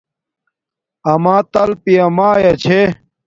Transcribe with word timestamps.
آما 1.11 1.35
تل 1.53 1.69
پیامایا 1.83 2.53
چھے 2.61 2.81